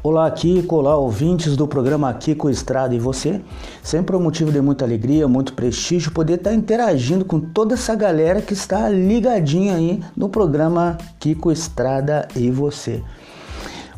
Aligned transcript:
Olá, 0.00 0.30
Kiko, 0.30 0.76
olá, 0.76 0.96
ouvintes 0.96 1.56
do 1.56 1.66
programa 1.66 2.14
Kiko 2.14 2.48
Estrada 2.48 2.94
e 2.94 3.00
você. 3.00 3.40
Sempre 3.82 4.14
um 4.14 4.20
motivo 4.20 4.52
de 4.52 4.60
muita 4.60 4.84
alegria, 4.84 5.26
muito 5.26 5.54
prestígio 5.54 6.12
poder 6.12 6.34
estar 6.34 6.54
interagindo 6.54 7.24
com 7.24 7.40
toda 7.40 7.74
essa 7.74 7.96
galera 7.96 8.40
que 8.40 8.52
está 8.52 8.88
ligadinha 8.88 9.74
aí 9.74 10.00
no 10.16 10.28
programa 10.28 10.96
Kiko 11.18 11.50
Estrada 11.50 12.28
e 12.36 12.48
você. 12.48 13.02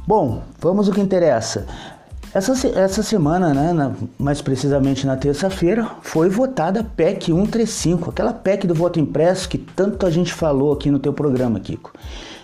Bom, 0.07 0.43
vamos 0.59 0.89
ao 0.89 0.95
que 0.95 1.03
interessa. 1.03 1.67
Essa, 2.33 2.67
essa 2.69 3.03
semana, 3.03 3.53
né, 3.53 3.75
na, 3.75 3.93
mais 4.19 4.41
precisamente 4.41 5.07
na 5.07 5.19
terça-feira, 5.19 5.87
foi 6.01 6.31
votada 6.31 6.81
a 6.81 6.85
PEC 6.85 7.27
135, 7.27 8.09
aquela 8.09 8.33
PEC 8.33 8.67
do 8.67 8.75
voto 8.75 8.99
impresso 8.99 9.47
que 9.51 9.59
tanto 9.59 10.07
a 10.07 10.11
gente 10.11 10.33
falou 10.33 10.73
aqui 10.73 10.91
no 10.91 10.99
teu 10.99 11.13
programa, 11.13 11.61
Kiko. 11.61 11.93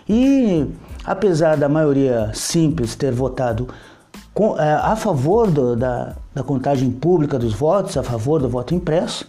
E 0.07 0.67
apesar 1.07 1.57
da 1.57 1.69
maioria 1.69 2.31
simples 2.35 2.97
ter 2.97 3.13
votado 3.13 3.69
é, 4.59 4.73
a 4.73 4.97
favor 4.97 5.51
do, 5.51 5.77
da, 5.77 6.15
da, 6.35 6.43
contagem 6.43 6.91
pública 6.91 7.39
dos 7.39 7.55
votos, 7.55 7.97
a 7.97 8.03
favor 8.03 8.41
do 8.41 8.49
voto 8.49 8.75
impresso, 8.75 9.27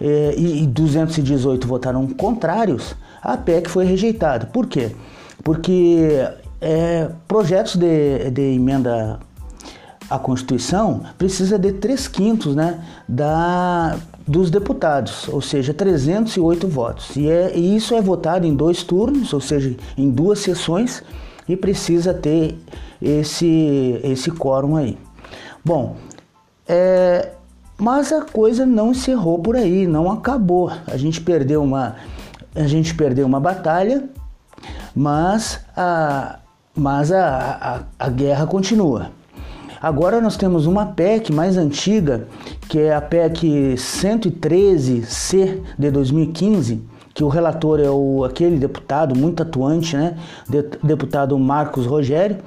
é, 0.00 0.34
e, 0.36 0.64
e 0.64 0.66
218 0.66 1.66
votaram 1.68 2.06
contrários, 2.08 2.96
a 3.22 3.36
PEC 3.36 3.68
foi 3.68 3.84
rejeitada. 3.84 4.46
Por 4.46 4.66
quê? 4.66 4.96
Porque 5.44 6.26
é, 6.60 7.08
projetos 7.28 7.76
de, 7.76 8.30
de 8.30 8.54
emenda 8.54 9.20
à 10.10 10.18
Constituição 10.18 11.02
precisa 11.16 11.58
de 11.58 11.72
3 11.74 12.08
quintos 12.08 12.56
né, 12.56 12.82
da, 13.08 13.96
dos 14.28 14.50
deputados, 14.50 15.26
ou 15.28 15.40
seja, 15.40 15.72
308 15.72 16.68
votos. 16.68 17.16
E, 17.16 17.28
é, 17.28 17.56
e 17.56 17.74
isso 17.74 17.94
é 17.94 18.02
votado 18.02 18.46
em 18.46 18.54
dois 18.54 18.82
turnos, 18.82 19.32
ou 19.32 19.40
seja, 19.40 19.74
em 19.96 20.10
duas 20.10 20.40
sessões, 20.40 21.02
e 21.48 21.56
precisa 21.56 22.12
ter 22.12 22.58
esse, 23.00 23.98
esse 24.04 24.30
quórum 24.30 24.76
aí. 24.76 24.98
Bom, 25.64 25.96
é, 26.68 27.30
mas 27.78 28.12
a 28.12 28.22
coisa 28.22 28.66
não 28.66 28.90
encerrou 28.90 29.38
por 29.38 29.56
aí, 29.56 29.86
não 29.86 30.10
acabou. 30.10 30.70
A 30.86 30.96
gente 30.98 31.22
perdeu 31.22 31.62
uma, 31.62 31.96
a 32.54 32.66
gente 32.66 32.94
perdeu 32.94 33.26
uma 33.26 33.40
batalha, 33.40 34.10
mas 34.94 35.60
a, 35.74 36.40
mas 36.76 37.10
a, 37.10 37.84
a, 37.98 38.06
a 38.06 38.10
guerra 38.10 38.46
continua. 38.46 39.10
Agora 39.80 40.20
nós 40.20 40.36
temos 40.36 40.66
uma 40.66 40.86
PEC 40.86 41.32
mais 41.32 41.56
antiga, 41.56 42.26
que 42.68 42.80
é 42.80 42.94
a 42.94 43.00
PEC 43.00 43.74
113C 43.76 45.60
de 45.78 45.90
2015, 45.90 46.82
que 47.14 47.22
o 47.22 47.28
relator 47.28 47.78
é 47.78 47.88
o, 47.88 48.24
aquele 48.24 48.58
deputado 48.58 49.16
muito 49.16 49.42
atuante, 49.42 49.96
né, 49.96 50.16
deputado 50.82 51.38
Marcos 51.38 51.86
Rogério, 51.86 52.38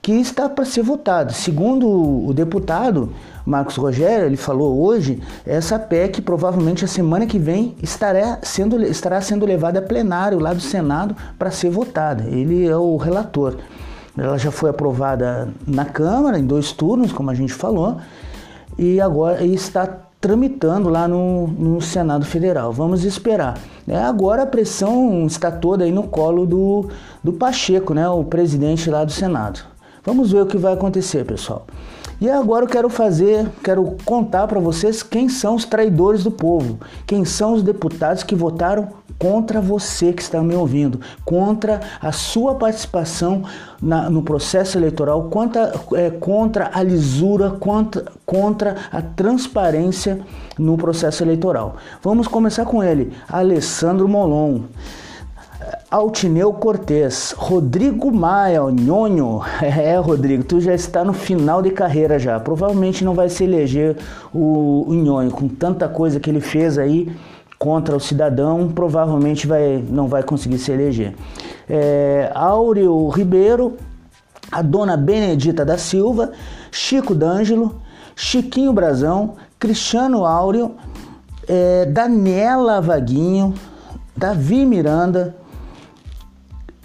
que 0.00 0.12
está 0.12 0.48
para 0.48 0.64
ser 0.64 0.82
votado. 0.82 1.34
Segundo 1.34 1.86
o 2.26 2.32
deputado 2.32 3.12
Marcos 3.44 3.76
Rogério, 3.76 4.24
ele 4.24 4.38
falou 4.38 4.82
hoje, 4.82 5.20
essa 5.44 5.78
PEC 5.78 6.22
provavelmente 6.22 6.84
a 6.84 6.88
semana 6.88 7.26
que 7.26 7.38
vem 7.38 7.76
estará 7.82 8.38
sendo, 8.42 8.82
estará 8.82 9.20
sendo 9.20 9.44
levada 9.44 9.80
a 9.80 9.82
plenário 9.82 10.38
lá 10.38 10.54
do 10.54 10.60
Senado 10.60 11.14
para 11.38 11.50
ser 11.50 11.68
votada. 11.68 12.24
Ele 12.24 12.66
é 12.66 12.76
o 12.76 12.96
relator. 12.96 13.56
Ela 14.16 14.38
já 14.38 14.50
foi 14.50 14.70
aprovada 14.70 15.48
na 15.66 15.84
Câmara 15.84 16.38
em 16.38 16.44
dois 16.44 16.72
turnos, 16.72 17.12
como 17.12 17.30
a 17.30 17.34
gente 17.34 17.52
falou, 17.52 17.98
e 18.78 19.00
agora 19.00 19.44
está 19.44 19.86
tramitando 20.20 20.88
lá 20.88 21.08
no, 21.08 21.46
no 21.46 21.80
Senado 21.80 22.26
Federal. 22.26 22.72
Vamos 22.72 23.04
esperar. 23.04 23.58
É, 23.88 23.96
agora 23.96 24.42
a 24.42 24.46
pressão 24.46 25.26
está 25.26 25.50
toda 25.50 25.84
aí 25.84 25.92
no 25.92 26.04
colo 26.04 26.46
do, 26.46 26.88
do 27.24 27.32
Pacheco, 27.32 27.94
né, 27.94 28.08
o 28.08 28.22
presidente 28.24 28.90
lá 28.90 29.04
do 29.04 29.12
Senado. 29.12 29.60
Vamos 30.04 30.32
ver 30.32 30.42
o 30.42 30.46
que 30.46 30.58
vai 30.58 30.74
acontecer, 30.74 31.24
pessoal. 31.24 31.66
E 32.20 32.28
agora 32.28 32.66
eu 32.66 32.68
quero 32.68 32.90
fazer, 32.90 33.48
quero 33.64 33.96
contar 34.04 34.46
para 34.46 34.60
vocês 34.60 35.02
quem 35.02 35.28
são 35.28 35.54
os 35.54 35.64
traidores 35.64 36.22
do 36.22 36.30
povo, 36.30 36.78
quem 37.06 37.24
são 37.24 37.54
os 37.54 37.62
deputados 37.62 38.22
que 38.22 38.34
votaram 38.34 38.88
contra 39.20 39.60
você 39.60 40.14
que 40.14 40.22
está 40.22 40.40
me 40.40 40.54
ouvindo, 40.54 40.98
contra 41.26 41.78
a 42.00 42.10
sua 42.10 42.54
participação 42.54 43.42
na, 43.80 44.08
no 44.08 44.22
processo 44.22 44.78
eleitoral, 44.78 45.24
contra, 45.24 45.74
é, 45.92 46.08
contra 46.08 46.70
a 46.72 46.82
lisura, 46.82 47.50
contra, 47.50 48.06
contra 48.24 48.76
a 48.90 49.02
transparência 49.02 50.20
no 50.58 50.78
processo 50.78 51.22
eleitoral. 51.22 51.76
Vamos 52.02 52.26
começar 52.26 52.64
com 52.64 52.82
ele, 52.82 53.12
Alessandro 53.28 54.08
Molon. 54.08 54.62
Altineu 55.90 56.52
Cortez, 56.54 57.34
Rodrigo 57.36 58.10
Maia, 58.10 58.64
o 58.64 58.70
Nhonho. 58.70 59.42
É, 59.60 59.96
Rodrigo, 59.98 60.44
tu 60.44 60.60
já 60.60 60.74
está 60.74 61.04
no 61.04 61.12
final 61.12 61.60
de 61.60 61.70
carreira 61.70 62.18
já. 62.18 62.40
Provavelmente 62.40 63.04
não 63.04 63.12
vai 63.12 63.28
se 63.28 63.44
eleger 63.44 63.96
o, 64.32 64.86
o 64.88 64.94
Nhonho, 64.94 65.30
com 65.30 65.46
tanta 65.46 65.88
coisa 65.88 66.18
que 66.18 66.30
ele 66.30 66.40
fez 66.40 66.78
aí 66.78 67.12
contra 67.60 67.94
o 67.94 68.00
cidadão, 68.00 68.68
provavelmente 68.68 69.46
vai, 69.46 69.84
não 69.86 70.08
vai 70.08 70.22
conseguir 70.22 70.56
se 70.56 70.72
eleger. 70.72 71.14
É, 71.68 72.32
Áureo 72.34 73.06
Ribeiro, 73.08 73.76
a 74.50 74.62
dona 74.62 74.96
Benedita 74.96 75.62
da 75.62 75.76
Silva, 75.76 76.32
Chico 76.72 77.14
D'Angelo, 77.14 77.78
Chiquinho 78.16 78.72
Brazão, 78.72 79.34
Cristiano 79.58 80.24
Áureo, 80.24 80.74
é, 81.46 81.84
Daniela 81.84 82.80
Vaguinho, 82.80 83.52
Davi 84.16 84.64
Miranda, 84.64 85.36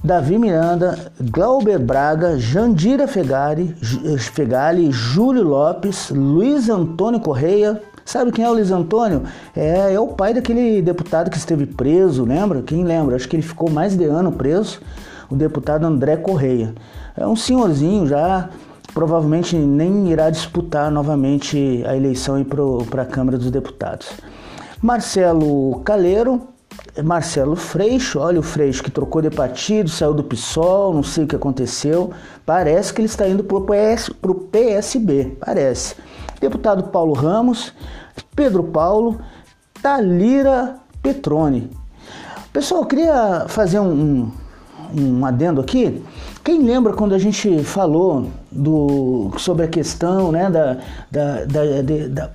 Davi 0.04 0.38
Miranda, 0.38 1.10
Glauber 1.32 1.80
Braga, 1.80 2.38
Jandira 2.38 3.08
Fegari, 3.08 3.74
Fegali, 4.34 4.92
Júlio 4.92 5.44
Lopes, 5.44 6.10
Luiz 6.10 6.68
Antônio 6.68 7.22
Correia. 7.22 7.82
Sabe 8.06 8.32
quem 8.32 8.46
é 8.46 8.50
o 8.50 8.54
Luiz 8.54 8.70
Antônio? 8.70 9.24
É, 9.56 9.96
é 9.96 10.00
o 10.00 10.10
pai 10.10 10.32
daquele 10.32 10.80
deputado 10.80 11.32
que 11.32 11.38
esteve 11.38 11.66
preso, 11.66 12.24
lembra? 12.24 12.62
Quem 12.62 12.84
lembra? 12.84 13.16
Acho 13.16 13.28
que 13.28 13.36
ele 13.36 13.42
ficou 13.42 13.68
mais 13.68 13.98
de 13.98 14.06
ano 14.06 14.32
preso, 14.32 14.80
o 15.28 15.36
deputado 15.36 15.86
André 15.86 16.16
Correia. 16.16 16.76
É 17.18 17.26
um 17.26 17.36
senhorzinho 17.36 18.06
já, 18.06 18.48
provavelmente 18.94 19.56
nem 19.56 20.12
irá 20.12 20.30
disputar 20.30 20.92
novamente 20.92 21.84
a 21.88 21.98
eleição 21.98 22.46
para 22.88 23.02
a 23.02 23.06
Câmara 23.06 23.40
dos 23.40 23.50
Deputados. 23.50 24.12
Marcelo 24.80 25.82
Caleiro, 25.84 26.44
Marcelo 27.04 27.56
Freixo, 27.56 28.20
olha 28.20 28.40
o 28.40 28.44
Freixo 28.44 28.84
que 28.84 28.92
trocou 28.92 29.20
de 29.20 29.32
partido, 29.32 29.90
saiu 29.90 30.14
do 30.14 30.24
PSOL, 30.24 30.94
não 30.94 31.02
sei 31.02 31.24
o 31.24 31.28
que 31.28 31.36
aconteceu. 31.36 32.12
Parece 32.46 32.94
que 32.94 33.02
ele 33.02 33.08
está 33.08 33.28
indo 33.28 33.44
para 33.44 33.58
o 33.58 33.62
PS, 33.62 34.12
PSB, 34.52 35.38
parece. 35.40 35.96
Deputado 36.40 36.84
Paulo 36.86 37.14
Ramos, 37.14 37.74
Pedro 38.36 38.64
Paulo, 38.64 39.20
Talira 39.82 40.78
Petrone. 41.02 41.70
Pessoal, 42.52 42.82
eu 42.82 42.88
queria 42.88 43.46
fazer 43.48 43.80
um, 43.80 44.32
um, 44.94 45.18
um 45.20 45.26
adendo 45.26 45.62
aqui. 45.62 46.04
Quem 46.44 46.64
lembra 46.64 46.94
quando 46.94 47.16
a 47.16 47.20
gente 47.20 47.64
falou 47.64 48.30
do, 48.52 49.32
sobre 49.38 49.66
a 49.66 49.68
questão 49.68 50.32
né, 50.32 50.50
da, 50.50 50.78
da, 51.12 51.46
da, 51.46 52.08
da, 52.10 52.30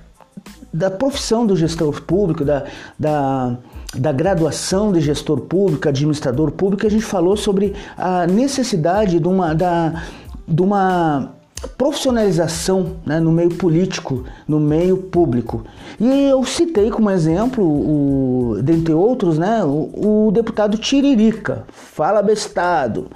da 0.73 0.91
profissão 0.91 1.45
do 1.45 1.55
gestor 1.55 2.01
público, 2.01 2.43
da, 2.43 2.65
da 2.99 3.57
da 3.95 4.11
graduação 4.11 4.91
de 4.91 5.01
gestor 5.01 5.41
público, 5.41 5.87
administrador 5.87 6.51
público, 6.51 6.87
a 6.87 6.89
gente 6.89 7.03
falou 7.03 7.35
sobre 7.35 7.73
a 7.97 8.25
necessidade 8.25 9.19
de 9.19 9.27
uma, 9.27 9.53
da, 9.53 10.03
de 10.47 10.61
uma 10.61 11.33
profissionalização 11.77 12.97
né, 13.05 13.19
no 13.19 13.31
meio 13.31 13.49
político, 13.51 14.23
no 14.47 14.59
meio 14.59 14.97
público. 14.97 15.63
E 15.99 16.29
eu 16.29 16.43
citei 16.43 16.89
como 16.89 17.09
exemplo, 17.09 17.63
o, 17.63 18.61
dentre 18.61 18.93
outros, 18.93 19.37
né, 19.37 19.63
o, 19.63 20.27
o 20.27 20.31
deputado 20.31 20.77
Tiririca, 20.77 21.65
fala 21.71 22.21
bestado. 22.21 23.07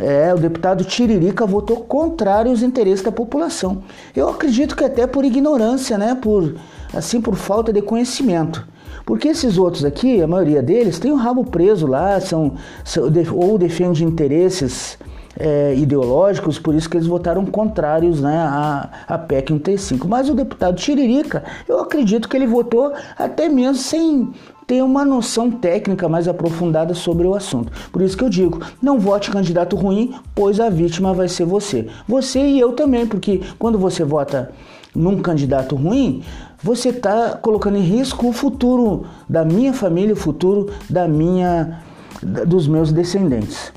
É, 0.00 0.34
o 0.34 0.38
deputado 0.38 0.84
Tiririca 0.84 1.46
votou 1.46 1.78
contrário 1.78 2.50
aos 2.50 2.62
interesses 2.62 3.04
da 3.04 3.12
população. 3.12 3.84
Eu 4.14 4.28
acredito 4.28 4.76
que 4.76 4.84
até 4.84 5.06
por 5.06 5.24
ignorância, 5.24 5.96
né, 5.96 6.14
por 6.14 6.56
assim 6.92 7.20
por 7.20 7.36
falta 7.36 7.72
de 7.72 7.80
conhecimento. 7.80 8.66
Porque 9.06 9.28
esses 9.28 9.58
outros 9.58 9.84
aqui, 9.84 10.22
a 10.22 10.26
maioria 10.26 10.62
deles, 10.62 10.98
tem 10.98 11.12
o 11.12 11.16
rabo 11.16 11.44
preso 11.44 11.86
lá, 11.86 12.18
são, 12.20 12.54
são 12.84 13.04
ou 13.34 13.58
defende 13.58 14.04
interesses 14.04 14.98
é, 15.38 15.74
ideológicos, 15.74 16.58
por 16.58 16.74
isso 16.74 16.88
que 16.88 16.96
eles 16.96 17.06
votaram 17.06 17.44
contrários 17.44 18.20
né, 18.20 18.36
à, 18.36 18.88
à 19.08 19.18
PEC 19.18 19.48
135. 19.48 20.08
Mas 20.08 20.28
o 20.28 20.34
deputado 20.34 20.76
Tiririca, 20.76 21.44
eu 21.68 21.80
acredito 21.80 22.28
que 22.28 22.36
ele 22.36 22.46
votou 22.46 22.92
até 23.18 23.48
mesmo 23.48 23.76
sem 23.76 24.32
ter 24.66 24.82
uma 24.82 25.04
noção 25.04 25.50
técnica 25.50 26.08
mais 26.08 26.26
aprofundada 26.26 26.94
sobre 26.94 27.26
o 27.26 27.34
assunto. 27.34 27.72
Por 27.92 28.02
isso 28.02 28.16
que 28.16 28.24
eu 28.24 28.30
digo, 28.30 28.60
não 28.80 28.98
vote 28.98 29.30
candidato 29.30 29.76
ruim, 29.76 30.14
pois 30.34 30.58
a 30.58 30.70
vítima 30.70 31.12
vai 31.12 31.28
ser 31.28 31.44
você. 31.44 31.86
Você 32.08 32.40
e 32.40 32.58
eu 32.58 32.72
também, 32.72 33.06
porque 33.06 33.42
quando 33.58 33.78
você 33.78 34.04
vota 34.04 34.50
num 34.94 35.20
candidato 35.20 35.74
ruim, 35.76 36.22
você 36.62 36.90
está 36.90 37.36
colocando 37.36 37.76
em 37.76 37.82
risco 37.82 38.28
o 38.28 38.32
futuro 38.32 39.04
da 39.28 39.44
minha 39.44 39.72
família, 39.72 40.14
o 40.14 40.16
futuro 40.16 40.70
da 40.88 41.06
minha, 41.06 41.82
dos 42.22 42.66
meus 42.66 42.90
descendentes. 42.90 43.72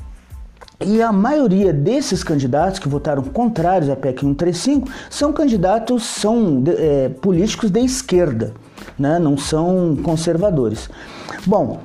E 0.79 1.01
a 1.01 1.12
maioria 1.12 1.74
desses 1.74 2.24
candidatos 2.24 2.77
que 2.77 2.88
votaram 2.88 3.24
contrários 3.24 3.89
à 3.89 3.95
PEC 3.95 4.21
135 4.21 4.88
são 5.09 5.33
candidatos, 5.33 6.03
são 6.03 6.63
é, 6.68 7.09
políticos 7.09 7.71
de 7.71 7.79
esquerda, 7.79 8.53
né? 8.97 9.18
não 9.18 9.35
são 9.35 9.97
conservadores. 10.03 10.88
Bom, 11.47 11.79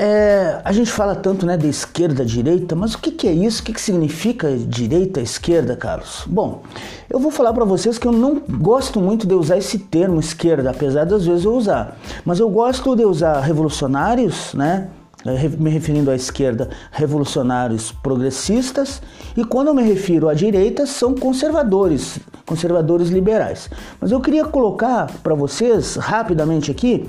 é, 0.00 0.60
a 0.64 0.70
gente 0.70 0.92
fala 0.92 1.16
tanto 1.16 1.44
né, 1.44 1.56
de 1.56 1.68
esquerda, 1.68 2.24
direita, 2.24 2.76
mas 2.76 2.94
o 2.94 2.98
que, 2.98 3.10
que 3.10 3.26
é 3.26 3.32
isso? 3.32 3.60
O 3.60 3.64
que, 3.64 3.72
que 3.72 3.80
significa 3.80 4.56
direita, 4.56 5.20
esquerda, 5.20 5.74
Carlos? 5.74 6.22
Bom, 6.24 6.62
eu 7.10 7.18
vou 7.18 7.32
falar 7.32 7.52
para 7.52 7.64
vocês 7.64 7.98
que 7.98 8.06
eu 8.06 8.12
não 8.12 8.40
gosto 8.48 9.00
muito 9.00 9.26
de 9.26 9.34
usar 9.34 9.58
esse 9.58 9.80
termo 9.80 10.20
esquerda, 10.20 10.70
apesar 10.70 11.04
das 11.04 11.26
vezes 11.26 11.44
eu 11.44 11.52
usar. 11.52 11.98
Mas 12.24 12.38
eu 12.38 12.48
gosto 12.48 12.94
de 12.94 13.04
usar 13.04 13.40
revolucionários, 13.40 14.54
né? 14.54 14.88
É, 15.26 15.48
me 15.48 15.68
referindo 15.68 16.12
à 16.12 16.14
esquerda, 16.14 16.70
revolucionários 16.92 17.90
progressistas, 17.90 19.02
e 19.36 19.44
quando 19.44 19.66
eu 19.66 19.74
me 19.74 19.82
refiro 19.82 20.28
à 20.28 20.34
direita, 20.34 20.86
são 20.86 21.12
conservadores, 21.12 22.20
conservadores 22.46 23.08
liberais. 23.08 23.68
Mas 24.00 24.12
eu 24.12 24.20
queria 24.20 24.44
colocar 24.44 25.10
para 25.22 25.34
vocês 25.34 25.96
rapidamente 25.96 26.70
aqui 26.70 27.08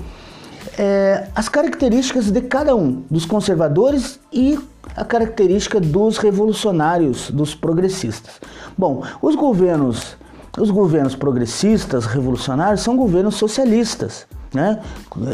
é, 0.76 1.28
as 1.36 1.48
características 1.48 2.30
de 2.30 2.40
cada 2.40 2.74
um, 2.74 3.02
dos 3.08 3.24
conservadores 3.24 4.18
e 4.32 4.58
a 4.96 5.04
característica 5.04 5.80
dos 5.80 6.18
revolucionários, 6.18 7.30
dos 7.30 7.54
progressistas. 7.54 8.40
Bom, 8.76 9.02
os 9.22 9.36
governos, 9.36 10.16
os 10.58 10.70
governos 10.70 11.14
progressistas, 11.14 12.06
revolucionários, 12.06 12.80
são 12.80 12.96
governos 12.96 13.36
socialistas. 13.36 14.26
Né? 14.52 14.80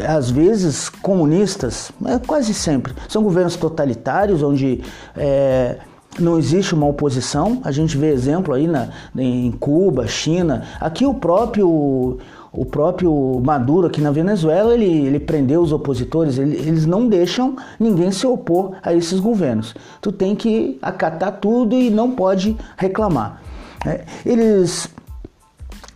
Às 0.07 0.29
vezes 0.29 0.89
comunistas, 0.89 1.91
é, 2.05 2.19
quase 2.19 2.53
sempre. 2.53 2.93
São 3.09 3.23
governos 3.23 3.55
totalitários 3.55 4.43
onde 4.43 4.81
é, 5.15 5.77
não 6.19 6.37
existe 6.37 6.73
uma 6.73 6.85
oposição. 6.87 7.61
A 7.63 7.71
gente 7.71 7.97
vê 7.97 8.11
exemplo 8.11 8.53
aí 8.53 8.67
na, 8.67 8.89
em 9.15 9.51
Cuba, 9.51 10.07
China. 10.07 10.63
Aqui 10.79 11.05
o 11.05 11.13
próprio 11.13 12.19
o 12.51 12.65
próprio 12.65 13.39
Maduro 13.43 13.85
aqui 13.85 14.01
na 14.01 14.09
Venezuela, 14.09 14.73
ele, 14.73 15.05
ele 15.05 15.19
prendeu 15.19 15.61
os 15.61 15.71
opositores, 15.71 16.39
ele, 16.39 16.55
eles 16.55 16.87
não 16.87 17.07
deixam 17.07 17.55
ninguém 17.79 18.11
se 18.11 18.25
opor 18.25 18.71
a 18.81 18.93
esses 18.93 19.19
governos. 19.19 19.75
Tu 20.01 20.11
tem 20.11 20.35
que 20.35 20.79
acatar 20.81 21.33
tudo 21.39 21.75
e 21.75 21.91
não 21.91 22.11
pode 22.11 22.57
reclamar. 22.75 23.41
É, 23.85 24.05
eles 24.25 24.89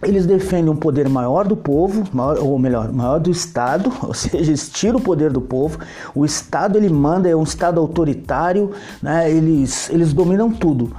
eles 0.03 0.25
defendem 0.25 0.69
um 0.69 0.75
poder 0.75 1.07
maior 1.07 1.48
do 1.48 1.56
povo, 1.56 2.03
maior, 2.12 2.38
ou 2.39 2.57
melhor, 2.57 2.92
maior 2.92 3.19
do 3.19 3.30
Estado, 3.30 3.92
ou 4.01 4.13
seja, 4.13 4.38
eles 4.38 4.69
tiram 4.69 5.00
o 5.00 5.01
poder 5.01 5.31
do 5.31 5.42
povo. 5.42 5.80
O 6.13 6.25
Estado 6.25 6.77
ele 6.77 6.89
manda, 6.89 7.30
é 7.30 7.36
um 7.36 7.44
Estado 7.44 7.80
autoritário, 7.80 8.71
né? 9.01 9.30
eles, 9.30 9.89
eles 9.89 10.13
dominam 10.13 10.51
tudo 10.51 10.92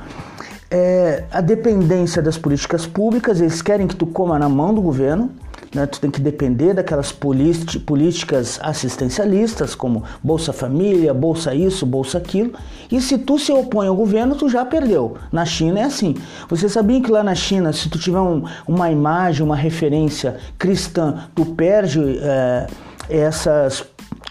é, 0.72 1.24
a 1.30 1.42
dependência 1.42 2.22
das 2.22 2.38
políticas 2.38 2.86
públicas, 2.86 3.40
eles 3.40 3.60
querem 3.60 3.86
que 3.86 3.94
tu 3.94 4.06
coma 4.06 4.38
na 4.38 4.48
mão 4.48 4.72
do 4.72 4.80
governo, 4.80 5.30
né? 5.74 5.86
tu 5.86 6.00
tem 6.00 6.10
que 6.10 6.20
depender 6.20 6.74
daquelas 6.74 7.12
políticas 7.12 8.58
assistencialistas, 8.62 9.74
como 9.74 10.04
Bolsa 10.22 10.52
Família, 10.52 11.12
Bolsa 11.14 11.54
isso, 11.54 11.86
Bolsa 11.86 12.18
aquilo, 12.18 12.52
e 12.90 13.00
se 13.00 13.18
tu 13.18 13.38
se 13.38 13.52
opõe 13.52 13.86
ao 13.86 13.96
governo, 13.96 14.34
tu 14.34 14.48
já 14.48 14.64
perdeu. 14.64 15.16
Na 15.30 15.44
China 15.44 15.80
é 15.80 15.84
assim. 15.84 16.14
Você 16.48 16.68
sabia 16.68 17.00
que 17.00 17.10
lá 17.10 17.22
na 17.22 17.34
China, 17.34 17.72
se 17.72 17.88
tu 17.88 17.98
tiver 17.98 18.20
um, 18.20 18.44
uma 18.66 18.90
imagem, 18.90 19.44
uma 19.44 19.56
referência 19.56 20.36
cristã, 20.58 21.28
tu 21.34 21.46
perde 21.46 22.18
é, 22.20 22.66
essas 23.08 23.84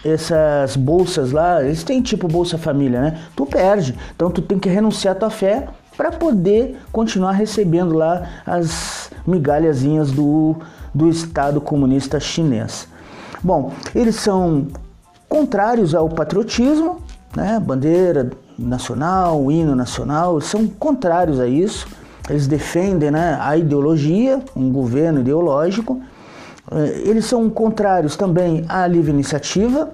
essas 0.04 0.74
bolsas 0.74 1.30
lá, 1.30 1.62
eles 1.62 1.84
têm 1.84 2.02
tipo 2.02 2.26
Bolsa 2.26 2.58
Família, 2.58 3.00
né? 3.00 3.18
Tu 3.36 3.46
perde. 3.46 3.96
Então 4.16 4.30
tu 4.30 4.42
tem 4.42 4.58
que 4.58 4.68
renunciar 4.68 5.14
à 5.14 5.18
tua 5.18 5.30
fé 5.30 5.68
para 5.96 6.10
poder 6.10 6.76
continuar 6.90 7.32
recebendo 7.32 7.94
lá 7.94 8.28
as 8.44 9.10
migalhazinhas 9.26 10.10
do, 10.10 10.56
do 10.94 11.08
Estado 11.08 11.60
comunista 11.60 12.20
chinês. 12.20 12.88
Bom, 13.42 13.72
eles 13.94 14.16
são 14.16 14.68
contrários 15.28 15.94
ao 15.94 16.08
patriotismo, 16.08 17.00
né? 17.34 17.58
bandeira 17.58 18.30
nacional, 18.58 19.50
hino 19.50 19.74
nacional, 19.74 20.40
são 20.40 20.66
contrários 20.66 21.40
a 21.40 21.46
isso. 21.46 21.88
Eles 22.28 22.46
defendem 22.46 23.10
né, 23.10 23.36
a 23.40 23.56
ideologia, 23.56 24.40
um 24.54 24.70
governo 24.70 25.20
ideológico. 25.20 26.00
Eh, 26.70 27.02
eles 27.06 27.24
são 27.24 27.50
contrários 27.50 28.14
também 28.14 28.64
à 28.68 28.86
livre 28.86 29.10
iniciativa, 29.10 29.90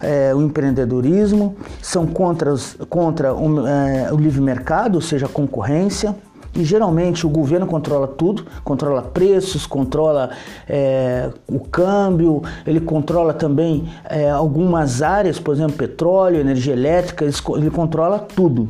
é, 0.00 0.34
o 0.34 0.42
empreendedorismo, 0.42 1.56
são 1.82 2.06
contra, 2.06 2.54
contra 2.88 3.34
o, 3.34 3.66
é, 3.66 4.12
o 4.12 4.16
livre 4.16 4.40
mercado, 4.40 4.94
ou 4.94 5.00
seja, 5.00 5.26
a 5.26 5.28
concorrência. 5.28 6.16
E 6.56 6.64
geralmente 6.64 7.26
o 7.26 7.28
governo 7.28 7.66
controla 7.66 8.08
tudo, 8.08 8.46
controla 8.64 9.02
preços, 9.02 9.66
controla 9.66 10.30
é, 10.68 11.28
o 11.46 11.60
câmbio, 11.60 12.42
ele 12.66 12.80
controla 12.80 13.34
também 13.34 13.88
é, 14.04 14.30
algumas 14.30 15.02
áreas, 15.02 15.38
por 15.38 15.54
exemplo, 15.54 15.76
petróleo, 15.76 16.40
energia 16.40 16.72
elétrica, 16.72 17.24
ele 17.24 17.70
controla 17.70 18.18
tudo. 18.18 18.68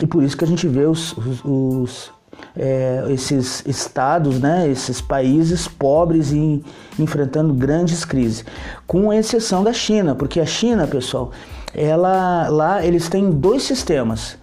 E 0.00 0.06
por 0.06 0.22
isso 0.22 0.36
que 0.36 0.44
a 0.44 0.48
gente 0.48 0.66
vê 0.66 0.84
os, 0.84 1.16
os, 1.16 1.44
os 1.44 2.12
é, 2.56 3.04
esses 3.10 3.64
estados, 3.66 4.40
né, 4.40 4.68
esses 4.68 5.00
países 5.00 5.68
pobres 5.68 6.32
e 6.32 6.64
enfrentando 6.98 7.52
grandes 7.52 8.04
crises, 8.04 8.44
com 8.86 9.12
exceção 9.12 9.62
da 9.62 9.72
China, 9.72 10.14
porque 10.14 10.40
a 10.40 10.46
China, 10.46 10.86
pessoal, 10.86 11.32
ela 11.74 12.48
lá 12.48 12.84
eles 12.84 13.08
têm 13.08 13.30
dois 13.30 13.62
sistemas. 13.62 14.38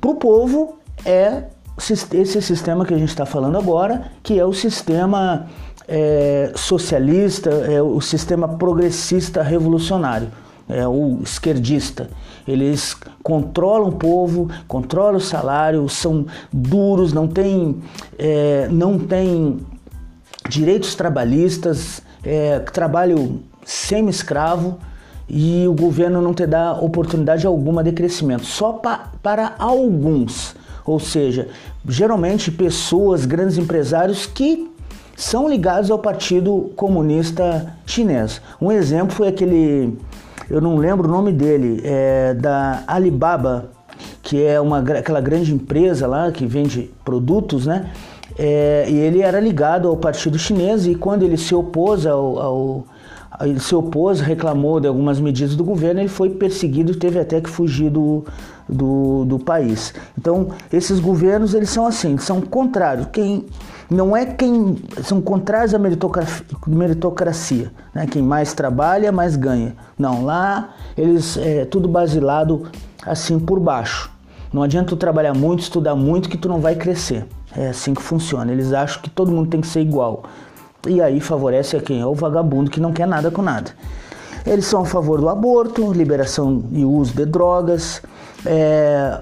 Para 0.00 0.10
o 0.10 0.14
povo 0.14 0.78
é 1.04 1.44
esse 1.80 2.42
sistema 2.42 2.84
que 2.84 2.94
a 2.94 2.98
gente 2.98 3.08
está 3.08 3.24
falando 3.24 3.56
agora, 3.56 4.12
que 4.22 4.38
é 4.38 4.44
o 4.44 4.52
sistema 4.52 5.46
é, 5.88 6.52
socialista, 6.54 7.50
é 7.50 7.82
o 7.82 8.00
sistema 8.00 8.46
progressista 8.46 9.42
revolucionário 9.42 10.28
é, 10.68 10.86
ou 10.86 11.20
esquerdista. 11.22 12.08
Eles 12.46 12.96
controlam 13.22 13.88
o 13.88 13.92
povo, 13.92 14.48
controlam 14.68 15.16
o 15.16 15.20
salário, 15.20 15.88
são 15.88 16.26
duros, 16.52 17.12
não 17.12 17.26
têm, 17.26 17.82
é, 18.18 18.68
não 18.70 18.98
tem 18.98 19.58
direitos 20.48 20.94
trabalhistas, 20.94 22.02
é, 22.24 22.60
trabalho 22.60 23.40
semi-escravo 23.64 24.78
e 25.28 25.66
o 25.68 25.74
governo 25.74 26.20
não 26.20 26.34
te 26.34 26.46
dá 26.46 26.72
oportunidade 26.72 27.46
alguma 27.46 27.84
de 27.84 27.92
crescimento, 27.92 28.44
só 28.44 28.72
pa, 28.72 29.12
para 29.22 29.54
alguns. 29.58 30.56
Ou 30.84 30.98
seja, 30.98 31.48
geralmente 31.88 32.50
pessoas, 32.50 33.26
grandes 33.26 33.58
empresários 33.58 34.26
que 34.26 34.70
são 35.16 35.48
ligados 35.48 35.90
ao 35.90 35.98
Partido 35.98 36.70
Comunista 36.76 37.74
Chinês. 37.84 38.40
Um 38.60 38.72
exemplo 38.72 39.14
foi 39.14 39.28
aquele 39.28 39.98
eu 40.50 40.60
não 40.60 40.76
lembro 40.76 41.08
o 41.08 41.10
nome 41.10 41.30
dele, 41.30 41.80
é 41.84 42.34
da 42.34 42.82
Alibaba, 42.84 43.70
que 44.20 44.42
é 44.42 44.60
uma, 44.60 44.80
aquela 44.80 45.20
grande 45.20 45.54
empresa 45.54 46.08
lá 46.08 46.32
que 46.32 46.44
vende 46.44 46.90
produtos, 47.04 47.66
né? 47.66 47.88
É, 48.36 48.84
e 48.88 48.96
ele 48.96 49.20
era 49.22 49.38
ligado 49.38 49.86
ao 49.86 49.96
partido 49.96 50.36
chinês 50.36 50.86
e 50.86 50.96
quando 50.96 51.22
ele 51.22 51.36
se 51.36 51.54
opôs 51.54 52.04
ao, 52.04 52.38
ao 52.38 52.84
ele 53.40 53.60
se 53.60 53.74
opôs, 53.74 54.20
reclamou 54.20 54.80
de 54.80 54.88
algumas 54.88 55.20
medidas 55.20 55.54
do 55.54 55.64
governo, 55.64 56.00
ele 56.00 56.08
foi 56.08 56.30
perseguido 56.30 56.92
e 56.92 56.96
teve 56.96 57.18
até 57.18 57.40
que 57.40 57.48
fugir 57.48 57.90
do, 57.90 58.24
do, 58.68 59.24
do 59.24 59.38
país. 59.38 59.94
Então, 60.18 60.48
esses 60.72 60.98
governos, 60.98 61.54
eles 61.54 61.70
são 61.70 61.86
assim, 61.86 62.18
são 62.18 62.40
contrários. 62.40 63.06
Quem 63.12 63.46
não 63.90 64.16
é 64.16 64.24
quem 64.24 64.76
são 65.02 65.20
contrários 65.20 65.74
à 65.74 65.78
meritocracia, 66.68 67.72
né? 67.92 68.06
Quem 68.06 68.22
mais 68.22 68.52
trabalha, 68.52 69.10
mais 69.10 69.34
ganha. 69.34 69.74
Não, 69.98 70.24
lá 70.24 70.74
eles 70.96 71.36
é 71.36 71.64
tudo 71.64 71.88
basilado 71.88 72.62
assim 73.04 73.38
por 73.38 73.58
baixo. 73.58 74.10
Não 74.52 74.62
adianta 74.62 74.90
tu 74.90 74.96
trabalhar 74.96 75.34
muito, 75.34 75.60
estudar 75.60 75.96
muito 75.96 76.28
que 76.28 76.36
tu 76.36 76.48
não 76.48 76.60
vai 76.60 76.76
crescer. 76.76 77.26
É 77.56 77.68
assim 77.68 77.94
que 77.94 78.02
funciona. 78.02 78.52
Eles 78.52 78.72
acham 78.72 79.02
que 79.02 79.10
todo 79.10 79.32
mundo 79.32 79.48
tem 79.48 79.60
que 79.60 79.66
ser 79.66 79.80
igual. 79.80 80.24
E 80.86 81.00
aí 81.00 81.20
favorece 81.20 81.76
a 81.76 81.80
quem? 81.80 82.00
É 82.00 82.06
o 82.06 82.14
vagabundo 82.14 82.70
que 82.70 82.80
não 82.80 82.92
quer 82.92 83.06
nada 83.06 83.30
com 83.30 83.42
nada. 83.42 83.70
Eles 84.46 84.64
são 84.66 84.82
a 84.82 84.86
favor 84.86 85.20
do 85.20 85.28
aborto, 85.28 85.92
liberação 85.92 86.64
e 86.72 86.84
uso 86.84 87.14
de 87.14 87.26
drogas, 87.26 88.02
é, 88.46 89.20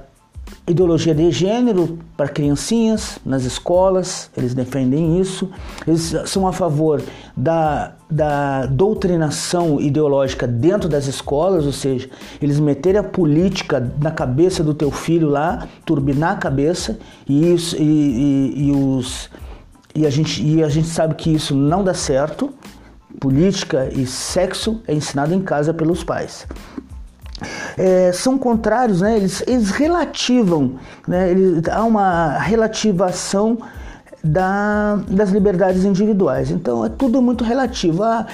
ideologia 0.67 1.15
de 1.15 1.31
gênero 1.31 1.99
para 2.17 2.29
criancinhas 2.29 3.19
nas 3.25 3.45
escolas, 3.45 4.31
eles 4.37 4.55
defendem 4.55 5.21
isso. 5.21 5.50
Eles 5.87 6.15
são 6.27 6.47
a 6.47 6.53
favor 6.53 7.03
da, 7.37 7.95
da 8.11 8.67
doutrinação 8.67 9.81
ideológica 9.81 10.47
dentro 10.47 10.88
das 10.88 11.07
escolas, 11.07 11.65
ou 11.65 11.73
seja, 11.73 12.09
eles 12.41 12.61
meterem 12.61 13.00
a 13.00 13.05
política 13.05 13.93
na 14.00 14.11
cabeça 14.11 14.62
do 14.62 14.75
teu 14.75 14.91
filho 14.91 15.29
lá, 15.29 15.67
turbinar 15.85 16.33
a 16.33 16.37
cabeça, 16.37 16.99
e, 17.29 17.53
isso, 17.53 17.77
e, 17.77 17.83
e, 17.83 18.69
e 18.69 18.73
os, 18.73 19.31
e, 19.95 20.07
a 20.07 20.11
gente, 20.11 20.42
e 20.42 20.62
a 20.62 20.68
gente 20.68 20.88
sabe 20.88 21.14
que 21.14 21.33
isso 21.33 21.54
não 21.54 21.83
dá 21.83 21.95
certo. 21.95 22.52
Política 23.18 23.88
e 23.92 24.07
sexo 24.07 24.80
é 24.87 24.95
ensinado 24.95 25.35
em 25.35 25.42
casa 25.42 25.75
pelos 25.75 26.04
pais. 26.04 26.47
é, 27.76 28.12
são 28.12 28.38
contrários, 28.38 29.00
né? 29.00 29.16
eles, 29.16 29.42
eles 29.47 29.71
relativam, 29.71 30.75
né? 31.07 31.30
eles, 31.30 31.68
há 31.68 31.85
uma 31.85 32.38
relativação 32.38 33.59
da, 34.23 34.97
das 35.09 35.30
liberdades 35.30 35.85
individuais. 35.85 36.50
Então 36.50 36.85
é 36.85 36.88
tudo 36.88 37.23
muito 37.23 37.45
relativo. 37.45 38.02
Ah, 38.02 38.26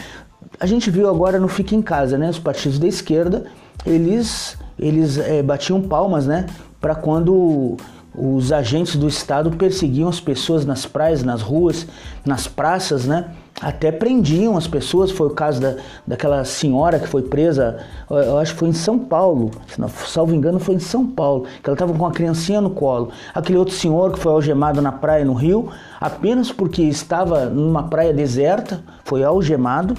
a 0.58 0.66
gente 0.66 0.90
viu 0.90 1.08
agora 1.08 1.38
no 1.38 1.48
Fique 1.48 1.74
em 1.74 1.82
Casa, 1.82 2.16
né? 2.16 2.30
os 2.30 2.38
partidos 2.38 2.78
da 2.78 2.86
esquerda, 2.86 3.44
eles, 3.84 4.56
eles 4.78 5.18
é, 5.18 5.42
batiam 5.42 5.80
palmas 5.82 6.26
né? 6.26 6.46
para 6.80 6.94
quando 6.94 7.76
os 8.14 8.52
agentes 8.52 8.94
do 8.94 9.08
Estado 9.08 9.50
perseguiam 9.50 10.08
as 10.08 10.20
pessoas 10.20 10.64
nas 10.64 10.86
praias, 10.86 11.24
nas 11.24 11.42
ruas, 11.42 11.86
nas 12.24 12.46
praças, 12.46 13.04
né? 13.04 13.30
Até 13.60 13.90
prendiam 13.90 14.56
as 14.56 14.68
pessoas. 14.68 15.10
Foi 15.10 15.26
o 15.26 15.30
caso 15.30 15.60
da, 15.60 15.76
daquela 16.06 16.44
senhora 16.44 17.00
que 17.00 17.08
foi 17.08 17.22
presa, 17.22 17.78
eu 18.08 18.38
acho 18.38 18.52
que 18.52 18.58
foi 18.60 18.68
em 18.68 18.72
São 18.72 18.98
Paulo, 18.98 19.50
se 19.66 19.80
não 19.80 19.88
salvo 19.88 20.34
engano, 20.34 20.60
foi 20.60 20.76
em 20.76 20.80
São 20.80 21.06
Paulo, 21.06 21.46
que 21.62 21.68
ela 21.68 21.74
estava 21.74 21.92
com 21.92 21.98
uma 21.98 22.12
criancinha 22.12 22.60
no 22.60 22.70
colo. 22.70 23.10
Aquele 23.34 23.58
outro 23.58 23.74
senhor 23.74 24.12
que 24.12 24.18
foi 24.18 24.32
algemado 24.32 24.80
na 24.80 24.92
praia 24.92 25.24
no 25.24 25.34
Rio, 25.34 25.70
apenas 26.00 26.52
porque 26.52 26.82
estava 26.82 27.46
numa 27.46 27.84
praia 27.84 28.12
deserta, 28.12 28.82
foi 29.04 29.24
algemado. 29.24 29.96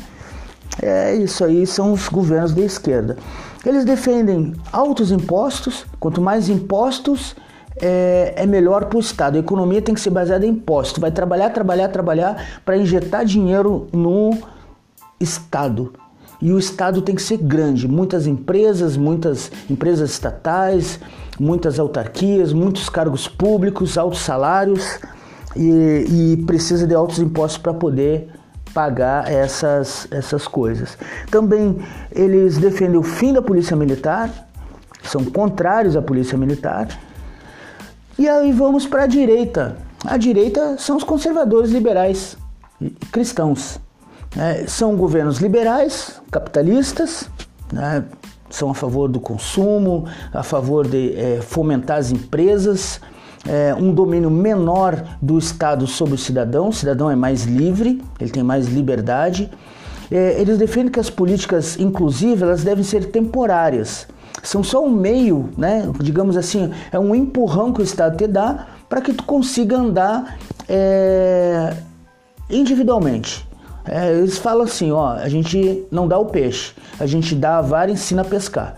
É 0.82 1.16
isso 1.16 1.44
aí, 1.44 1.66
são 1.66 1.92
os 1.94 2.08
governos 2.08 2.54
da 2.54 2.62
esquerda. 2.62 3.18
Eles 3.66 3.84
defendem 3.84 4.54
altos 4.72 5.12
impostos, 5.12 5.86
quanto 6.00 6.22
mais 6.22 6.50
impostos, 6.50 7.36
é, 7.82 8.34
é 8.38 8.46
melhor 8.46 8.86
para 8.86 8.98
o 8.98 9.00
Estado. 9.00 9.38
A 9.38 9.40
economia 9.40 9.82
tem 9.82 9.94
que 9.94 10.02
ser 10.02 10.10
baseada 10.10 10.46
em 10.46 10.50
impostos. 10.50 11.00
Vai 11.00 11.12
trabalhar, 11.12 11.50
trabalhar, 11.50 11.90
trabalhar 11.90 12.62
para 12.64 12.78
injetar 12.78 13.26
dinheiro 13.26 13.88
no 13.92 14.38
Estado. 15.20 15.94
E 16.42 16.52
o 16.52 16.60
Estado 16.60 17.02
tem 17.02 17.16
que 17.16 17.22
ser 17.22 17.38
grande. 17.38 17.88
Muitas 17.88 18.28
empresas, 18.28 18.98
muitas 18.98 19.52
empresas 19.70 20.12
estatais, 20.12 21.00
muitas 21.40 21.80
autarquias, 21.80 22.54
muitos 22.54 22.90
cargos 22.90 23.28
públicos, 23.28 23.98
altos 23.98 24.20
salários 24.20 25.00
e, 25.56 26.36
e 26.38 26.44
precisa 26.46 26.86
de 26.86 26.94
altos 26.94 27.20
impostos 27.20 27.58
para 27.58 27.74
poder 27.74 28.30
pagar 28.74 29.32
essas, 29.32 30.08
essas 30.12 30.48
coisas. 30.48 30.98
Também 31.32 31.80
eles 32.12 32.58
defendem 32.58 32.98
o 32.98 33.04
fim 33.04 33.32
da 33.32 33.42
polícia 33.42 33.76
militar, 33.76 34.30
são 35.02 35.24
contrários 35.24 35.96
à 35.96 36.02
polícia 36.02 36.38
militar 36.38 36.88
e 38.18 38.28
aí 38.28 38.52
vamos 38.52 38.86
para 38.86 39.04
a 39.04 39.08
direita. 39.08 39.78
A 40.06 40.18
direita 40.18 40.78
são 40.78 40.98
os 40.98 41.04
conservadores 41.04 41.72
liberais 41.72 42.38
cristãos. 43.12 43.80
É, 44.38 44.66
são 44.68 44.96
governos 44.96 45.38
liberais, 45.38 46.22
capitalistas, 46.30 47.30
né, 47.72 48.04
são 48.50 48.70
a 48.70 48.74
favor 48.74 49.08
do 49.10 49.20
consumo, 49.20 50.06
a 50.34 50.44
favor 50.44 50.88
de 50.88 51.14
é, 51.16 51.42
fomentar 51.42 51.98
as 51.98 52.12
empresas, 52.12 53.00
é, 53.48 53.74
um 53.74 53.94
domínio 53.94 54.30
menor 54.30 55.18
do 55.22 55.38
Estado 55.38 55.88
sobre 55.88 56.16
o 56.16 56.18
cidadão. 56.18 56.70
O 56.70 56.74
cidadão 56.74 57.10
é 57.10 57.16
mais 57.16 57.46
livre, 57.46 58.02
ele 58.20 58.30
tem 58.30 58.44
mais 58.44 58.68
liberdade. 58.68 59.50
É, 60.12 60.40
eles 60.40 60.58
defendem 60.58 60.92
que 60.92 61.00
as 61.00 61.10
políticas 61.10 61.80
inclusivas 61.80 62.44
elas 62.44 62.64
devem 62.64 62.84
ser 62.84 63.06
temporárias 63.06 64.08
são 64.44 64.64
só 64.64 64.84
um 64.84 64.92
meio, 64.92 65.50
né? 65.58 65.90
Digamos 66.00 66.38
assim, 66.38 66.72
é 66.92 67.00
um 67.00 67.16
empurrão 67.16 67.74
que 67.74 67.82
o 67.82 67.84
Estado 67.84 68.18
te 68.18 68.28
dá 68.28 68.68
para 68.88 69.02
que 69.02 69.14
tu 69.14 69.24
consiga 69.24 69.78
andar 69.78 70.38
é, 70.68 71.76
individualmente. 72.50 73.48
É, 73.88 74.12
eles 74.12 74.38
falam 74.38 74.64
assim, 74.64 74.92
ó, 74.92 75.14
a 75.14 75.30
gente 75.30 75.86
não 75.92 76.08
dá 76.08 76.18
o 76.18 76.26
peixe, 76.26 76.74
a 77.00 77.06
gente 77.06 77.36
dá 77.36 77.60
a 77.60 77.62
vara 77.62 77.92
e 77.92 77.94
ensina 77.94 78.22
a 78.22 78.26
pescar. 78.26 78.76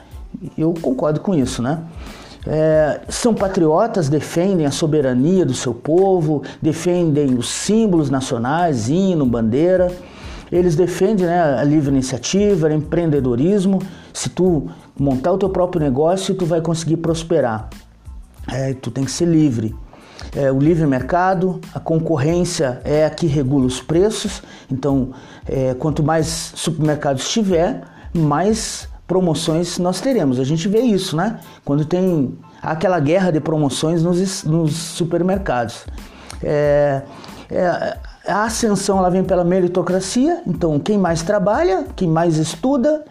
Eu 0.58 0.74
concordo 0.82 1.20
com 1.22 1.34
isso, 1.34 1.62
né? 1.62 1.80
É, 2.46 3.02
são 3.10 3.34
patriotas, 3.34 4.08
defendem 4.08 4.66
a 4.66 4.72
soberania 4.72 5.46
do 5.46 5.54
seu 5.54 5.74
povo, 5.74 6.44
defendem 6.62 7.36
os 7.36 7.50
símbolos 7.50 8.10
nacionais, 8.10 8.90
hino, 8.90 9.26
bandeira. 9.26 9.92
Eles 10.50 10.76
defendem 10.76 11.26
né, 11.26 11.60
a 11.60 11.64
livre 11.64 11.90
iniciativa, 11.90 12.68
o 12.68 12.72
empreendedorismo. 12.72 13.82
Se 14.14 14.30
tu 14.30 14.70
montar 15.00 15.32
o 15.32 15.38
teu 15.38 15.50
próprio 15.50 15.82
negócio, 15.82 16.36
tu 16.36 16.46
vai 16.46 16.62
conseguir 16.62 16.98
prosperar. 16.98 17.70
É, 18.52 18.74
tu 18.74 18.90
tem 18.92 19.04
que 19.04 19.12
ser 19.12 19.26
livre. 19.26 19.76
É, 20.36 20.52
o 20.52 20.60
livre 20.60 20.86
mercado, 20.86 21.60
a 21.74 21.80
concorrência 21.80 22.82
é 22.84 23.06
a 23.06 23.10
que 23.10 23.28
regula 23.28 23.66
os 23.66 23.82
preços. 23.82 24.42
Então, 24.72 25.12
é, 25.48 25.74
quanto 25.74 26.04
mais 26.04 26.54
supermercados 26.56 27.30
tiver, 27.30 27.82
mais 28.14 28.88
promoções 29.08 29.78
nós 29.80 30.02
teremos. 30.02 30.40
A 30.40 30.44
gente 30.44 30.68
vê 30.68 30.82
isso, 30.82 31.16
né? 31.16 31.40
Quando 31.64 31.86
tem 31.86 32.38
aquela 32.62 33.00
guerra 33.00 33.32
de 33.32 33.40
promoções 33.40 34.04
nos, 34.04 34.44
nos 34.44 34.74
supermercados. 34.74 35.86
É, 36.44 37.02
é, 37.50 37.98
a 38.28 38.44
ascensão 38.44 38.98
ela 38.98 39.10
vem 39.10 39.24
pela 39.24 39.44
meritocracia. 39.44 40.42
Então, 40.46 40.78
quem 40.80 40.98
mais 40.98 41.24
trabalha, 41.24 41.86
quem 41.96 42.10
mais 42.10 42.38
estuda, 42.38 43.06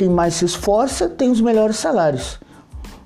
quem 0.00 0.08
mais 0.08 0.32
se 0.32 0.46
esforça 0.46 1.10
tem 1.10 1.30
os 1.30 1.42
melhores 1.42 1.76
salários. 1.76 2.40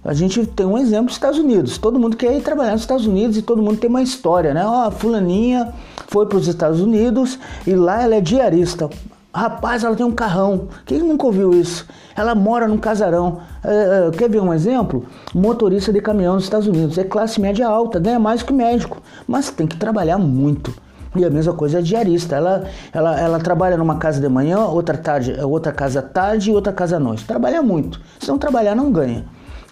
A 0.04 0.14
gente 0.14 0.46
tem 0.46 0.64
um 0.64 0.78
exemplo 0.78 1.06
dos 1.06 1.16
Estados 1.16 1.40
Unidos. 1.40 1.76
Todo 1.76 1.98
mundo 1.98 2.16
quer 2.16 2.36
ir 2.36 2.40
trabalhar 2.40 2.70
nos 2.70 2.82
Estados 2.82 3.04
Unidos 3.04 3.36
e 3.36 3.42
todo 3.42 3.60
mundo 3.60 3.78
tem 3.78 3.90
uma 3.90 4.00
história, 4.00 4.54
né? 4.54 4.64
Ó, 4.64 4.86
a 4.86 4.92
fulaninha 4.92 5.74
foi 6.06 6.24
para 6.26 6.38
os 6.38 6.46
Estados 6.46 6.80
Unidos 6.80 7.36
e 7.66 7.74
lá 7.74 8.00
ela 8.00 8.14
é 8.14 8.20
diarista. 8.20 8.88
Rapaz, 9.34 9.82
ela 9.82 9.96
tem 9.96 10.06
um 10.06 10.12
carrão. 10.12 10.68
Quem 10.86 11.00
nunca 11.00 11.26
ouviu 11.26 11.50
isso? 11.50 11.84
Ela 12.14 12.32
mora 12.32 12.68
num 12.68 12.78
casarão. 12.78 13.40
É, 13.64 14.06
é, 14.06 14.10
quer 14.16 14.30
ver 14.30 14.40
um 14.40 14.54
exemplo? 14.54 15.04
Motorista 15.34 15.92
de 15.92 16.00
caminhão 16.00 16.34
nos 16.34 16.44
Estados 16.44 16.68
Unidos. 16.68 16.96
É 16.96 17.02
classe 17.02 17.40
média 17.40 17.66
alta, 17.66 17.98
ganha 17.98 18.20
mais 18.20 18.40
que 18.40 18.52
médico, 18.52 19.02
mas 19.26 19.50
tem 19.50 19.66
que 19.66 19.76
trabalhar 19.76 20.18
muito. 20.18 20.72
E 21.16 21.24
a 21.24 21.30
mesma 21.30 21.52
coisa 21.52 21.78
é 21.78 21.82
diarista. 21.82 22.36
Ela, 22.36 22.64
ela, 22.92 23.20
ela 23.20 23.38
trabalha 23.38 23.76
numa 23.76 23.96
casa 23.96 24.20
de 24.20 24.28
manhã, 24.28 24.58
outra 24.60 24.96
tarde, 24.98 25.34
outra 25.40 25.72
casa 25.72 26.02
tarde 26.02 26.50
e 26.50 26.54
outra 26.54 26.72
casa 26.72 26.96
à 26.96 27.00
noite. 27.00 27.24
Trabalha 27.24 27.62
muito. 27.62 28.00
Se 28.18 28.28
não 28.28 28.38
trabalhar, 28.38 28.74
não 28.74 28.90
ganha. 28.90 29.24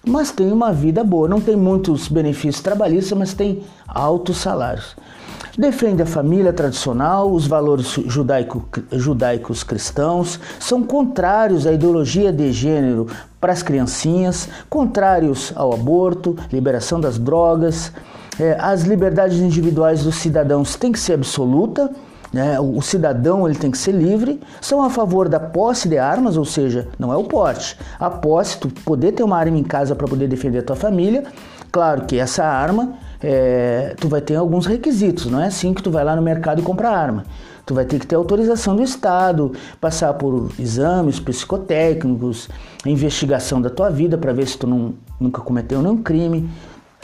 Mas 0.07 0.31
tem 0.31 0.51
uma 0.53 0.73
vida 0.73 1.03
boa. 1.03 1.29
Não 1.29 1.41
tem 1.41 1.57
muitos 1.57 2.09
benefícios 2.09 2.63
trabalhistas, 2.63 3.19
mas 3.19 3.35
tem 3.35 3.63
altos 3.89 4.39
salários. 4.39 4.97
Defende 5.57 6.01
a 6.01 6.07
família 6.07 6.51
tradicional, 6.51 7.31
os 7.31 7.47
valores 7.47 7.87
judaico, 8.07 8.67
judaicos 8.93 9.63
cristãos, 9.63 10.41
são 10.59 10.83
contrários 10.83 11.67
à 11.67 11.73
ideologia 11.73 12.33
de 12.33 12.51
gênero 12.53 13.07
para 13.39 13.53
as 13.53 13.63
criancinhas, 13.63 14.49
contrários 14.71 15.53
ao 15.55 15.75
aborto, 15.75 16.35
liberação 16.51 16.99
das 16.99 17.19
drogas, 17.19 17.93
é, 18.39 18.57
as 18.59 18.83
liberdades 18.83 19.39
individuais 19.39 20.05
dos 20.05 20.17
cidadãos 20.17 20.77
têm 20.77 20.93
que 20.93 20.99
ser 20.99 21.15
absoluta, 21.15 21.91
né? 22.33 22.59
o 22.59 22.81
cidadão 22.81 23.47
ele 23.47 23.59
tem 23.59 23.71
que 23.71 23.77
ser 23.77 23.93
livre, 23.93 24.41
são 24.61 24.83
a 24.83 24.89
favor 24.89 25.29
da 25.29 25.39
posse 25.39 25.89
de 25.89 25.99
armas, 25.99 26.37
ou 26.37 26.45
seja, 26.45 26.89
não 26.99 27.13
é 27.13 27.17
o 27.17 27.25
porte, 27.25 27.77
a 28.01 28.09
posse, 28.09 28.59
tu 28.59 28.69
poder 28.69 29.13
ter 29.13 29.23
uma 29.23 29.37
arma 29.37 29.59
em 29.59 29.63
casa 29.63 29.95
para 29.95 30.09
poder 30.09 30.29
defender 30.29 30.61
a 30.61 30.63
tua 30.63 30.77
família, 30.77 31.25
claro 31.71 32.05
que 32.07 32.19
essa 32.19 32.45
arma, 32.45 32.95
é, 33.23 33.95
tu 34.01 34.09
vai 34.09 34.21
ter 34.21 34.37
alguns 34.37 34.65
requisitos, 34.67 35.27
não 35.27 35.41
é 35.41 35.47
assim 35.49 35.75
que 35.75 35.83
tu 35.83 35.91
vai 35.91 36.05
lá 36.05 36.17
no 36.17 36.23
mercado 36.23 36.61
e 36.61 36.65
compra 36.65 36.89
arma. 36.89 37.25
Tu 37.65 37.75
vai 37.75 37.85
ter 37.85 38.01
que 38.01 38.07
ter 38.09 38.17
autorização 38.17 38.75
do 38.75 38.83
Estado, 38.83 39.53
passar 39.81 40.13
por 40.15 40.51
exames 40.59 41.21
psicotécnicos, 41.21 42.49
investigação 42.85 43.63
da 43.63 43.71
tua 43.71 43.89
vida 43.89 44.19
para 44.19 44.33
ver 44.33 44.49
se 44.49 44.59
tu 44.59 44.67
não, 44.67 44.95
nunca 45.21 45.41
cometeu 45.41 45.81
nenhum 45.81 46.03
crime 46.03 46.51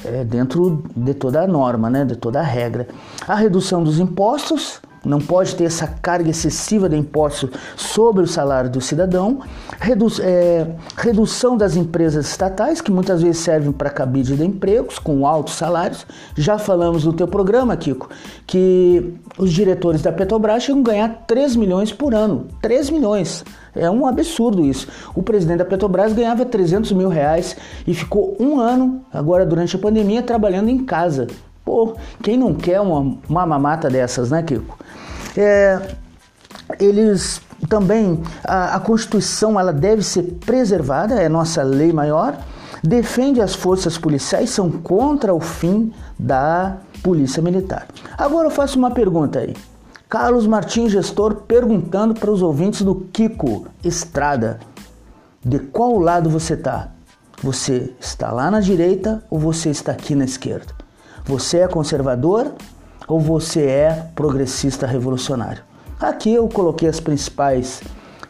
é, 0.05 0.25
dentro 0.25 0.83
de 0.95 1.15
toda 1.15 1.43
a 1.43 1.47
norma, 1.47 1.91
né, 1.91 2.05
de 2.05 2.17
toda 2.17 2.41
a 2.41 2.43
regra. 2.43 2.89
A 3.27 3.35
redução 3.35 3.83
dos 3.83 3.99
impostos, 3.99 4.81
não 5.05 5.21
pode 5.21 5.55
ter 5.55 5.65
essa 5.65 5.87
carga 5.87 6.31
excessiva 6.31 6.89
de 6.89 6.97
impostos 6.97 7.51
sobre 7.77 8.23
o 8.23 8.27
salário 8.27 8.71
do 8.71 8.81
cidadão, 8.81 9.41
Redu 9.81 10.09
é, 10.21 10.67
redução 10.97 11.57
das 11.57 11.77
empresas 11.77 12.29
estatais, 12.29 12.81
que 12.81 12.91
muitas 12.91 13.23
vezes 13.23 13.39
servem 13.39 13.71
para 13.71 13.91
cabide 13.91 14.37
de 14.37 14.45
empregos 14.45 14.99
com 14.99 15.27
altos 15.27 15.55
salários. 15.55 16.05
Já 16.35 16.59
falamos 16.59 17.05
no 17.05 17.13
teu 17.13 17.29
programa, 17.29 17.77
Kiko, 17.77 18.09
que 18.47 19.15
os 19.39 19.53
diretores 19.53 20.03
da 20.03 20.11
Petrobras 20.11 20.65
chegam 20.65 20.81
a 20.81 20.85
ganhar 20.85 21.25
3 21.27 21.55
milhões 21.55 21.93
por 21.93 22.13
ano. 22.13 22.47
3 22.61 22.91
milhões. 22.91 23.45
É 23.75 23.89
um 23.89 24.07
absurdo 24.07 24.65
isso. 24.65 24.89
O 25.15 25.23
presidente 25.23 25.59
da 25.59 25.65
Petrobras 25.65 26.13
ganhava 26.13 26.45
300 26.45 26.91
mil 26.93 27.09
reais 27.09 27.57
e 27.87 27.95
ficou 27.95 28.37
um 28.41 28.59
ano, 28.59 29.03
agora 29.13 29.47
durante 29.47 29.77
a 29.77 29.79
pandemia, 29.79 30.23
trabalhando 30.23 30.69
em 30.69 30.85
casa. 30.85 31.29
Pô, 31.65 31.95
quem 32.23 32.37
não 32.37 32.55
quer 32.55 32.81
uma, 32.81 33.19
uma 33.29 33.47
mamata 33.47 33.89
dessas, 33.89 34.31
né, 34.31 34.43
Kiko? 34.43 34.77
É, 35.41 35.81
eles 36.81 37.41
também, 37.69 38.21
a, 38.43 38.75
a 38.75 38.81
Constituição 38.81 39.59
ela 39.59 39.73
deve 39.73 40.03
ser 40.03 40.23
preservada, 40.45 41.15
é 41.15 41.29
nossa 41.29 41.63
lei 41.63 41.93
maior. 41.93 42.37
Defende 42.83 43.41
as 43.41 43.55
forças 43.55 43.97
policiais, 43.97 44.51
são 44.51 44.69
contra 44.69 45.33
o 45.33 45.39
fim 45.39 45.93
da 46.19 46.79
polícia 47.05 47.41
militar. 47.41 47.87
Agora 48.17 48.49
eu 48.49 48.51
faço 48.51 48.79
uma 48.79 48.91
pergunta 48.91 49.39
aí. 49.39 49.55
Carlos 50.09 50.45
Martins, 50.45 50.91
gestor, 50.91 51.43
perguntando 51.47 52.15
para 52.15 52.31
os 52.31 52.43
ouvintes 52.43 52.83
do 52.83 52.97
Kiko 52.97 53.67
Estrada. 53.85 54.59
de 55.45 55.61
qual 55.61 56.01
lado 56.01 56.29
você 56.29 56.55
está. 56.55 56.89
Você 57.43 57.93
está 58.01 58.33
lá 58.33 58.51
na 58.51 58.59
direita 58.59 59.23
ou 59.31 59.39
você 59.39 59.71
está 59.71 59.93
aqui 59.93 60.17
na 60.17 60.25
esquerda? 60.25 60.75
Você 61.25 61.59
é 61.59 61.69
conservador 61.69 62.53
ou 63.09 63.19
você 63.19 63.63
é 63.63 64.07
progressista 64.15 64.87
revolucionário? 64.87 65.63
Aqui 65.99 66.33
eu 66.33 66.47
coloquei 66.49 66.89
as 66.89 67.01
principais 67.01 67.83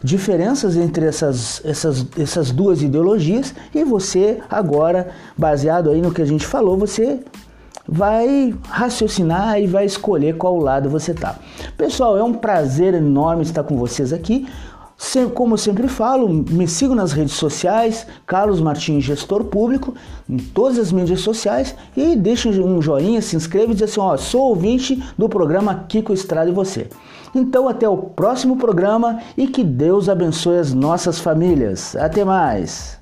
diferenças 0.03 0.77
entre 0.77 1.07
essas, 1.07 1.61
essas, 1.65 2.07
essas 2.19 2.51
duas 2.51 2.83
ideologias 2.83 3.55
e 3.75 3.85
você 3.85 4.41
agora, 4.49 5.09
baseado 5.37 5.91
aí 5.91 6.01
no 6.01 6.13
que 6.13 6.23
a 6.23 6.27
gente 6.27 6.47
falou, 6.47 6.77
você 6.77 7.21
vai 7.87 8.55
raciocinar 8.69 9.61
e 9.61 9.67
vai 9.67 9.87
escolher 9.87 10.37
qual 10.37 10.59
lado 10.59 10.91
você 10.91 11.15
tá. 11.15 11.37
Pessoal, 11.77 12.19
é 12.19 12.23
um 12.23 12.35
prazer 12.35 12.95
enorme 12.95 13.43
estar 13.43 13.65
com 13.65 13.77
vocês 13.77 14.13
aqui. 14.13 14.47
Como 15.35 15.55
eu 15.55 15.59
sempre 15.59 15.87
falo, 15.87 16.29
me 16.29 16.67
sigam 16.67 16.95
nas 16.95 17.13
redes 17.13 17.35
sociais, 17.35 18.07
Carlos 18.27 18.61
Martins, 18.61 19.05
gestor 19.05 19.45
público, 19.45 19.95
em 20.29 20.37
todas 20.37 20.79
as 20.79 20.91
mídias 20.91 21.21
sociais 21.21 21.75
e 21.97 22.17
deixem 22.17 22.61
um 22.61 22.83
joinha, 22.83 23.23
se 23.23 23.37
inscreva 23.37 23.73
e 23.73 23.75
diz 23.75 23.85
assim, 23.85 24.01
ó, 24.01 24.17
sou 24.17 24.49
ouvinte 24.49 25.03
do 25.17 25.29
programa 25.29 25.87
Kiko 25.89 26.13
Estrada 26.13 26.51
e 26.51 26.53
você. 26.53 26.89
Então 27.35 27.69
até 27.69 27.89
o 27.89 27.97
próximo 27.97 28.57
programa 28.57 29.21
e 29.37 29.47
que 29.47 29.63
Deus 29.63 30.09
abençoe 30.09 30.59
as 30.59 30.75
nossas 30.75 31.21
famílias. 31.21 31.95
Até 31.95 32.25
mais! 32.25 32.99